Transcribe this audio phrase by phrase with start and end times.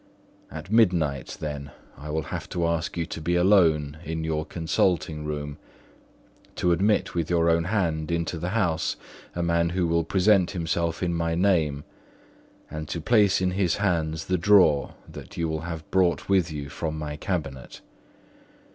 [0.49, 5.59] At midnight, then, I have to ask you to be alone in your consulting room,
[6.55, 8.95] to admit with your own hand into the house
[9.35, 11.83] a man who will present himself in my name,
[12.67, 16.67] and to place in his hands the drawer that you will have brought with you
[16.69, 17.81] from my cabinet.